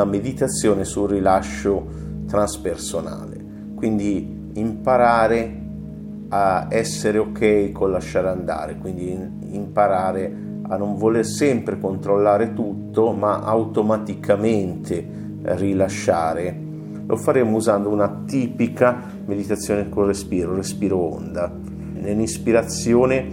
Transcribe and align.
una 0.00 0.10
meditazione 0.10 0.84
sul 0.84 1.10
rilascio 1.10 1.86
transpersonale, 2.26 3.44
quindi 3.74 4.48
imparare 4.54 5.58
a 6.30 6.68
essere 6.70 7.18
ok 7.18 7.70
con 7.72 7.90
lasciare 7.90 8.28
andare, 8.28 8.78
quindi 8.78 9.10
imparare 9.50 10.48
a 10.68 10.76
non 10.76 10.96
voler 10.96 11.26
sempre 11.26 11.78
controllare 11.78 12.54
tutto, 12.54 13.12
ma 13.12 13.40
automaticamente 13.40 15.06
rilasciare. 15.42 16.68
Lo 17.06 17.16
faremo 17.16 17.56
usando 17.56 17.88
una 17.88 18.22
tipica 18.24 19.02
meditazione 19.26 19.88
col 19.88 20.06
respiro, 20.06 20.54
respiro 20.54 20.96
onda. 20.96 21.52
Nell'ispirazione 21.94 23.26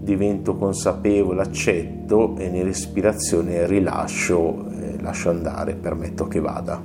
divento 0.00 0.56
consapevole, 0.56 1.40
accetto 1.40 2.34
e 2.36 2.50
nell'espirazione 2.50 3.64
rilascio, 3.66 4.70
lascio 5.02 5.30
andare, 5.30 5.74
permetto 5.74 6.26
che 6.26 6.40
vada. 6.40 6.80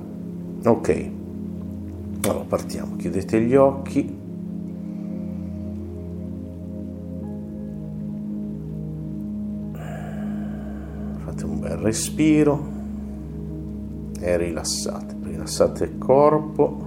Ok, 0.64 1.10
allora 2.24 2.44
partiamo, 2.44 2.96
chiudete 2.96 3.40
gli 3.40 3.54
occhi. 3.54 4.16
Fate 11.24 11.44
un 11.44 11.60
bel 11.60 11.76
respiro 11.76 12.76
e 14.20 14.36
rilassate, 14.36 15.16
rilassate 15.22 15.84
il 15.84 15.98
corpo, 15.98 16.86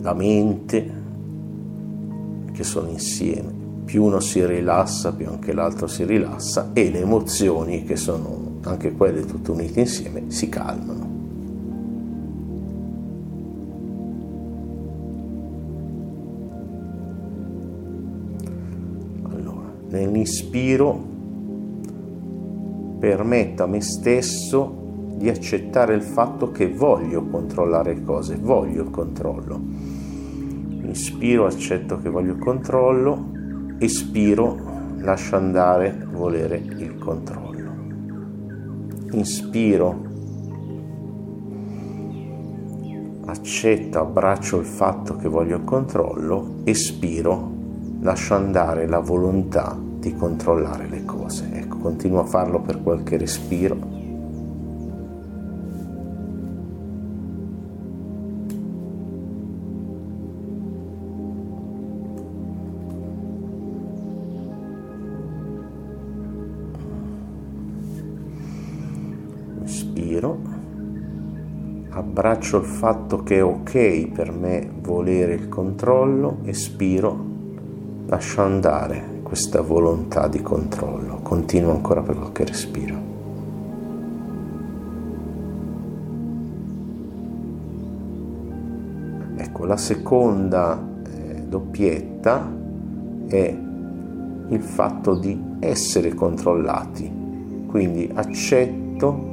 la 0.00 0.12
mente 0.12 0.92
che 2.52 2.64
sono 2.64 2.88
insieme. 2.88 3.54
Più 3.84 4.02
uno 4.02 4.18
si 4.18 4.44
rilassa, 4.44 5.12
più 5.12 5.28
anche 5.28 5.52
l'altro 5.52 5.86
si 5.86 6.04
rilassa 6.04 6.70
e 6.72 6.90
le 6.90 7.00
emozioni 7.00 7.84
che 7.84 7.94
sono 7.94 8.55
anche 8.68 8.92
quelle 8.92 9.24
tutte 9.24 9.50
unite 9.50 9.80
insieme 9.80 10.24
si 10.28 10.48
calmano. 10.48 11.14
Allora, 19.30 19.72
nell'ispiro 19.88 21.14
permetto 22.98 23.62
a 23.62 23.66
me 23.66 23.80
stesso 23.80 24.84
di 25.16 25.28
accettare 25.28 25.94
il 25.94 26.02
fatto 26.02 26.50
che 26.50 26.68
voglio 26.68 27.24
controllare 27.24 27.94
le 27.94 28.02
cose, 28.02 28.36
voglio 28.36 28.82
il 28.82 28.90
controllo. 28.90 29.60
Inspiro, 30.82 31.46
accetto 31.46 31.98
che 31.98 32.08
voglio 32.08 32.32
il 32.32 32.38
controllo, 32.38 33.30
espiro, 33.78 34.56
lascio 34.98 35.36
andare, 35.36 36.06
volere 36.12 36.56
il 36.56 36.96
controllo. 36.98 37.45
Inspiro, 39.16 39.98
accetto, 43.24 43.98
abbraccio 43.98 44.58
il 44.58 44.66
fatto 44.66 45.16
che 45.16 45.26
voglio 45.26 45.56
il 45.56 45.64
controllo, 45.64 46.56
espiro, 46.64 47.50
lascio 48.00 48.34
andare 48.34 48.86
la 48.86 48.98
volontà 48.98 49.74
di 49.98 50.14
controllare 50.14 50.86
le 50.86 51.06
cose. 51.06 51.48
Ecco, 51.50 51.78
continuo 51.78 52.20
a 52.20 52.24
farlo 52.26 52.60
per 52.60 52.82
qualche 52.82 53.16
respiro. 53.16 53.95
Inspiro, 70.16 70.38
abbraccio 71.90 72.56
il 72.56 72.64
fatto 72.64 73.22
che 73.22 73.36
è 73.36 73.44
ok 73.44 74.08
per 74.12 74.32
me 74.32 74.66
volere 74.80 75.34
il 75.34 75.48
controllo, 75.48 76.38
espiro, 76.44 77.22
lascio 78.06 78.40
andare 78.40 79.20
questa 79.22 79.60
volontà 79.60 80.26
di 80.28 80.40
controllo. 80.40 81.18
Continuo 81.22 81.72
ancora 81.72 82.00
per 82.00 82.16
qualche 82.16 82.44
respiro. 82.46 82.94
Ecco, 89.36 89.64
la 89.66 89.76
seconda 89.76 90.82
eh, 91.04 91.42
doppietta 91.46 92.54
è 93.26 93.58
il 94.48 94.62
fatto 94.62 95.14
di 95.14 95.38
essere 95.58 96.14
controllati. 96.14 97.24
Quindi 97.66 98.10
accetto 98.14 99.25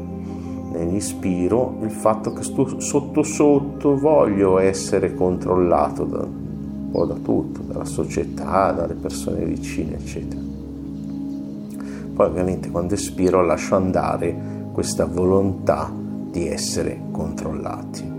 nell'ispiro 0.73 1.77
il 1.81 1.91
fatto 1.91 2.33
che 2.33 2.43
sto 2.43 2.79
sotto 2.79 3.23
sotto 3.23 3.97
voglio 3.97 4.57
essere 4.59 5.13
controllato 5.13 6.03
da, 6.03 6.27
po' 6.91 7.05
da 7.05 7.15
tutto, 7.15 7.61
dalla 7.61 7.85
società, 7.85 8.71
dalle 8.71 8.93
persone 8.93 9.45
vicine, 9.45 9.95
eccetera. 9.95 10.41
Poi 12.13 12.27
ovviamente 12.27 12.69
quando 12.69 12.93
espiro 12.93 13.43
lascio 13.43 13.75
andare 13.75 14.69
questa 14.71 15.05
volontà 15.05 15.91
di 16.29 16.47
essere 16.47 16.99
controllati. 17.11 18.11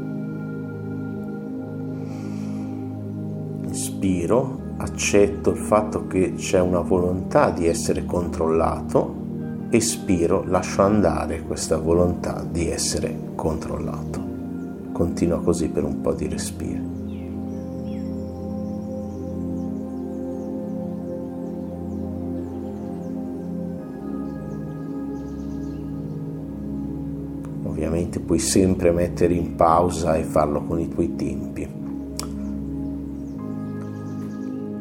Inspiro, 3.66 4.58
accetto 4.76 5.50
il 5.50 5.56
fatto 5.56 6.06
che 6.08 6.34
c'è 6.34 6.60
una 6.60 6.80
volontà 6.80 7.50
di 7.50 7.66
essere 7.66 8.04
controllato, 8.04 9.22
espiro, 9.76 10.44
lascio 10.46 10.82
andare 10.82 11.42
questa 11.42 11.78
volontà 11.78 12.44
di 12.48 12.68
essere 12.68 13.32
controllato. 13.34 14.22
Continua 14.92 15.40
così 15.40 15.68
per 15.68 15.84
un 15.84 16.00
po' 16.00 16.12
di 16.12 16.28
respiro. 16.28 16.92
ovviamente 27.66 28.20
puoi 28.20 28.38
sempre 28.38 28.92
mettere 28.92 29.34
in 29.34 29.56
pausa 29.56 30.14
e 30.14 30.22
farlo 30.22 30.62
con 30.62 30.78
i 30.78 30.88
tuoi 30.88 31.16
tempi. 31.16 31.68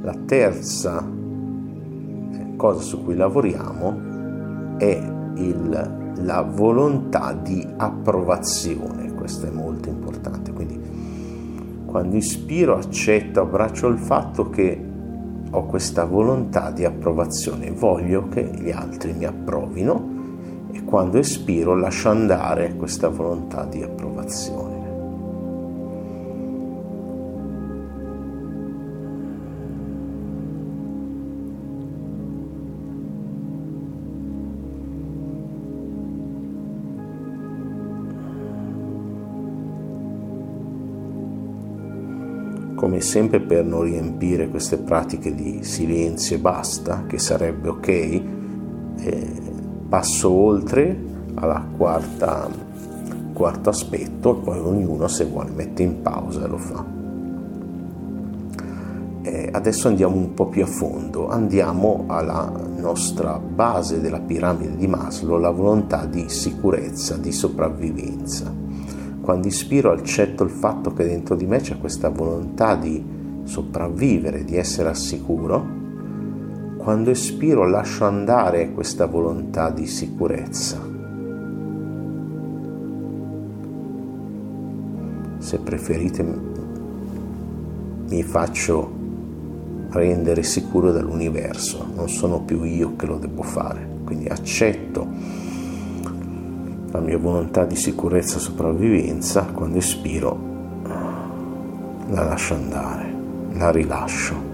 La 0.02 0.16
terza 0.26 1.04
cosa 2.56 2.82
su 2.82 3.04
cui 3.04 3.16
lavoriamo 3.16 4.13
è 4.78 5.02
il, 5.36 6.14
la 6.16 6.42
volontà 6.42 7.34
di 7.34 7.66
approvazione, 7.78 9.14
questo 9.14 9.48
è 9.48 9.50
molto 9.50 9.90
importante, 9.90 10.52
quindi 10.52 10.80
quando 11.86 12.16
ispiro 12.16 12.78
accetto, 12.78 13.42
abbraccio 13.42 13.88
il 13.88 14.00
fatto 14.00 14.50
che 14.50 14.92
ho 15.52 15.66
questa 15.66 16.06
volontà 16.06 16.72
di 16.72 16.86
approvazione, 16.86 17.70
voglio 17.70 18.28
che 18.30 18.44
gli 18.44 18.72
altri 18.72 19.14
mi 19.14 19.26
approvino 19.26 20.12
e 20.72 20.84
quando 20.84 21.20
espiro 21.20 21.76
lascio 21.76 22.10
andare 22.10 22.76
questa 22.76 23.10
volontà 23.10 23.64
di 23.66 23.84
approvazione. 23.84 24.73
Come 42.84 43.00
sempre 43.00 43.40
per 43.40 43.64
non 43.64 43.84
riempire 43.84 44.50
queste 44.50 44.76
pratiche 44.76 45.34
di 45.34 45.64
silenzio 45.64 46.36
e 46.36 46.40
basta, 46.40 47.06
che 47.08 47.18
sarebbe 47.18 47.70
ok, 47.70 47.88
eh, 47.88 48.22
passo 49.88 50.30
oltre 50.30 50.94
alla 51.36 51.66
quarta 51.78 52.50
quarto 53.32 53.70
aspetto 53.70 54.36
poi 54.36 54.60
ognuno 54.60 55.08
se 55.08 55.24
vuole 55.24 55.52
mette 55.52 55.82
in 55.82 56.02
pausa 56.02 56.44
e 56.44 56.48
lo 56.50 56.58
fa. 56.58 56.86
E 59.22 59.50
adesso 59.50 59.88
andiamo 59.88 60.18
un 60.18 60.34
po' 60.34 60.48
più 60.48 60.64
a 60.64 60.68
fondo. 60.68 61.30
Andiamo 61.30 62.04
alla 62.08 62.52
nostra 62.76 63.40
base 63.40 64.02
della 64.02 64.20
piramide 64.20 64.76
di 64.76 64.88
Maslow 64.88 65.40
la 65.40 65.52
volontà 65.52 66.06
di 66.06 66.28
sicurezza 66.28 67.16
di 67.16 67.32
sopravvivenza 67.32 68.63
quando 69.24 69.48
ispiro 69.48 69.94
accetto 69.94 70.44
il 70.44 70.50
fatto 70.50 70.92
che 70.92 71.06
dentro 71.06 71.38
di 71.38 71.46
me 71.46 71.62
c'è 71.62 71.78
questa 71.78 72.10
volontà 72.10 72.76
di 72.76 73.02
sopravvivere 73.44 74.44
di 74.44 74.58
essere 74.58 74.90
al 74.90 74.98
sicuro 74.98 75.82
quando 76.76 77.10
espiro 77.10 77.66
lascio 77.66 78.04
andare 78.04 78.74
questa 78.74 79.06
volontà 79.06 79.70
di 79.70 79.88
sicurezza. 79.88 80.78
Se 85.38 85.60
preferite 85.60 86.24
mi 88.10 88.24
faccio 88.24 88.92
rendere 89.92 90.44
sicuro 90.44 90.92
dall'universo, 90.92 91.88
non 91.96 92.10
sono 92.10 92.42
più 92.42 92.64
io 92.64 92.98
che 92.98 93.06
lo 93.06 93.18
devo 93.18 93.44
fare, 93.44 93.88
quindi 94.04 94.28
accetto 94.28 95.08
la 96.94 97.00
mia 97.00 97.18
volontà 97.18 97.66
di 97.66 97.76
sicurezza 97.76 98.38
e 98.38 98.40
sopravvivenza, 98.40 99.46
quando 99.52 99.80
espiro 99.80 100.52
la 102.10 102.24
lascio 102.24 102.54
andare, 102.54 103.16
la 103.54 103.72
rilascio. 103.72 104.53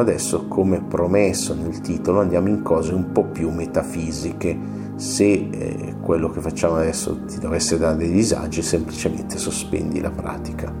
Adesso 0.00 0.46
come 0.46 0.82
promesso 0.82 1.54
nel 1.54 1.80
titolo 1.80 2.20
andiamo 2.20 2.48
in 2.48 2.62
cose 2.62 2.92
un 2.92 3.12
po' 3.12 3.24
più 3.24 3.50
metafisiche 3.50 4.84
se 4.96 5.48
eh, 5.50 5.94
quello 6.00 6.30
che 6.30 6.40
facciamo 6.40 6.76
adesso 6.76 7.24
ti 7.26 7.38
dovesse 7.38 7.78
dare 7.78 7.96
dei 7.96 8.10
disagi, 8.10 8.62
semplicemente 8.62 9.36
sospendi 9.36 10.00
la 10.00 10.10
pratica. 10.10 10.72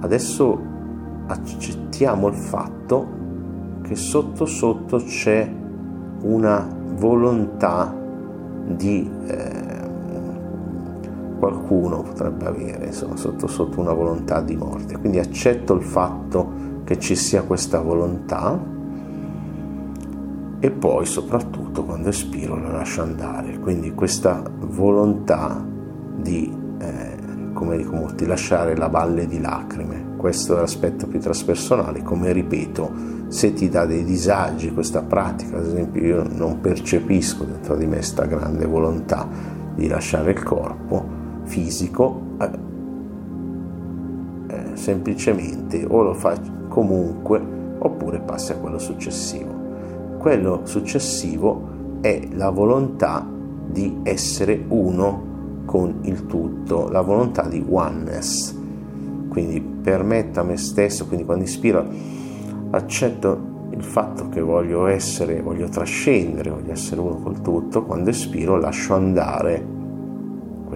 Adesso 0.00 0.62
accettiamo 1.26 2.28
il 2.28 2.34
fatto 2.34 3.16
che 3.82 3.96
sotto 3.96 4.46
sotto 4.46 4.98
c'è 4.98 5.50
una 6.22 6.68
volontà 6.96 7.94
di 8.66 9.10
eh, 9.26 9.76
qualcuno 11.38 12.02
potrebbe 12.02 12.46
avere 12.46 12.86
insomma 12.86 13.16
sotto 13.16 13.46
sotto 13.46 13.80
una 13.80 13.92
volontà 13.92 14.40
di 14.40 14.56
morte 14.56 14.98
quindi 14.98 15.18
accetto 15.18 15.74
il 15.74 15.82
fatto 15.82 16.47
che 16.88 16.98
ci 16.98 17.16
sia 17.16 17.42
questa 17.42 17.82
volontà 17.82 18.58
e 20.58 20.70
poi 20.70 21.04
soprattutto 21.04 21.84
quando 21.84 22.08
espiro 22.08 22.58
la 22.58 22.70
lascio 22.70 23.02
andare, 23.02 23.58
quindi 23.58 23.92
questa 23.92 24.42
volontà 24.60 25.62
di, 26.16 26.50
eh, 26.78 27.16
come 27.52 27.76
dico 27.76 27.94
molti, 27.94 28.24
lasciare 28.24 28.74
la 28.74 28.86
valle 28.86 29.26
di 29.26 29.38
lacrime, 29.38 30.14
questo 30.16 30.56
è 30.56 30.60
l'aspetto 30.60 31.06
più 31.06 31.20
traspersonale, 31.20 32.02
come 32.02 32.32
ripeto, 32.32 32.90
se 33.28 33.52
ti 33.52 33.68
dà 33.68 33.84
dei 33.84 34.02
disagi 34.02 34.72
questa 34.72 35.02
pratica, 35.02 35.58
ad 35.58 35.66
esempio 35.66 36.02
io 36.02 36.26
non 36.26 36.58
percepisco 36.62 37.44
dentro 37.44 37.76
di 37.76 37.84
me 37.84 37.96
questa 37.96 38.24
grande 38.24 38.64
volontà 38.64 39.28
di 39.74 39.88
lasciare 39.88 40.30
il 40.30 40.42
corpo 40.42 41.06
fisico, 41.42 42.22
eh, 42.40 42.50
eh, 44.46 44.70
semplicemente 44.72 45.84
o 45.86 46.02
lo 46.02 46.14
fai 46.14 46.56
comunque 46.78 47.42
oppure 47.80 48.20
passi 48.20 48.52
a 48.52 48.56
quello 48.56 48.78
successivo. 48.78 49.52
Quello 50.18 50.60
successivo 50.62 51.98
è 52.00 52.28
la 52.34 52.50
volontà 52.50 53.26
di 53.66 53.98
essere 54.04 54.64
uno 54.68 55.62
con 55.64 55.98
il 56.02 56.26
tutto, 56.26 56.88
la 56.88 57.00
volontà 57.00 57.48
di 57.48 57.64
oneness. 57.68 58.56
Quindi 59.28 59.60
permetto 59.60 60.38
a 60.38 60.44
me 60.44 60.56
stesso, 60.56 61.08
quindi 61.08 61.24
quando 61.24 61.42
ispiro 61.42 61.84
accetto 62.70 63.56
il 63.70 63.82
fatto 63.82 64.28
che 64.28 64.40
voglio 64.40 64.86
essere, 64.86 65.42
voglio 65.42 65.68
trascendere, 65.68 66.50
voglio 66.50 66.70
essere 66.70 67.00
uno 67.00 67.16
col 67.16 67.40
tutto, 67.40 67.84
quando 67.84 68.10
espiro 68.10 68.56
lascio 68.56 68.94
andare 68.94 69.77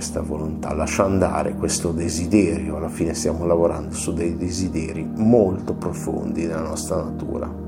questa 0.02 0.20
volontà, 0.20 0.74
lascio 0.74 1.04
andare 1.04 1.54
questo 1.54 1.92
desiderio, 1.92 2.74
alla 2.74 2.88
fine 2.88 3.14
stiamo 3.14 3.46
lavorando 3.46 3.94
su 3.94 4.12
dei 4.12 4.36
desideri 4.36 5.08
molto 5.14 5.74
profondi 5.74 6.44
nella 6.44 6.62
nostra 6.62 6.96
natura. 6.96 7.60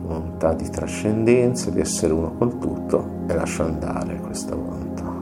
volontà 0.00 0.54
di 0.54 0.68
trascendenza, 0.70 1.70
di 1.70 1.80
essere 1.80 2.12
uno 2.12 2.32
col 2.36 2.58
tutto 2.58 3.06
e 3.26 3.34
lascio 3.34 3.64
andare 3.64 4.16
questa 4.16 4.54
volontà. 4.54 5.12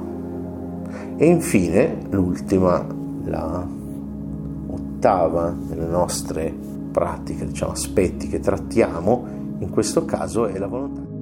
E 1.16 1.26
infine 1.26 1.98
l'ultima, 2.10 2.84
la 3.24 3.66
ottava 4.68 5.52
delle 5.66 5.86
nostre 5.86 6.52
pratiche, 6.92 7.46
diciamo 7.46 7.72
aspetti 7.72 8.28
che 8.28 8.38
trattiamo, 8.38 9.24
in 9.58 9.70
questo 9.70 10.04
caso 10.04 10.46
è 10.46 10.58
la 10.58 10.66
volontà. 10.68 11.21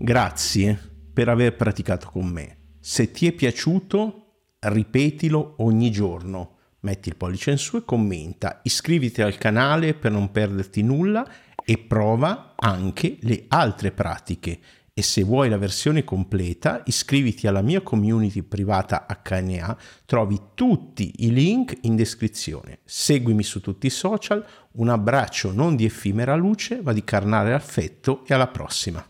Grazie 0.00 0.78
per 1.12 1.28
aver 1.28 1.56
praticato 1.56 2.08
con 2.10 2.26
me. 2.26 2.76
Se 2.78 3.10
ti 3.10 3.26
è 3.26 3.32
piaciuto, 3.32 4.54
ripetilo 4.60 5.56
ogni 5.58 5.90
giorno. 5.90 6.54
Metti 6.80 7.08
il 7.08 7.16
pollice 7.16 7.50
in 7.50 7.58
su 7.58 7.78
e 7.78 7.84
commenta. 7.84 8.60
Iscriviti 8.62 9.22
al 9.22 9.36
canale 9.36 9.94
per 9.94 10.12
non 10.12 10.30
perderti 10.30 10.82
nulla 10.82 11.28
e 11.64 11.78
prova 11.78 12.54
anche 12.54 13.18
le 13.22 13.46
altre 13.48 13.90
pratiche. 13.90 14.60
E 14.94 15.02
se 15.02 15.24
vuoi 15.24 15.48
la 15.48 15.58
versione 15.58 16.04
completa, 16.04 16.82
iscriviti 16.86 17.48
alla 17.48 17.62
mia 17.62 17.80
community 17.80 18.42
privata 18.42 19.04
HNA, 19.04 19.76
trovi 20.06 20.40
tutti 20.54 21.12
i 21.24 21.32
link 21.32 21.76
in 21.82 21.96
descrizione. 21.96 22.78
Seguimi 22.84 23.42
su 23.42 23.60
tutti 23.60 23.88
i 23.88 23.90
social, 23.90 24.46
un 24.74 24.90
abbraccio 24.90 25.50
non 25.50 25.74
di 25.74 25.84
effimera 25.84 26.36
luce, 26.36 26.80
ma 26.82 26.92
di 26.92 27.02
carnale 27.02 27.52
affetto 27.52 28.24
e 28.26 28.34
alla 28.34 28.46
prossima. 28.46 29.04